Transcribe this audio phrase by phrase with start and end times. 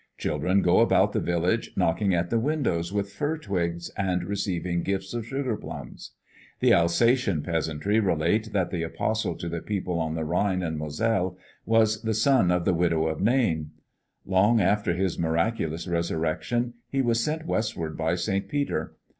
[0.17, 5.13] Children go about the village, knocking at the windows with fir twigs, and receiving gifts
[5.13, 6.13] of sugar plums.
[6.59, 11.37] The Alsatian peasantry relate that the apostle to the people on the Rhine and Moselle
[11.67, 13.73] was the son of the widow of Nain.
[14.25, 18.95] Long after his miraculous resurrection he was sent westward by Saint Peter.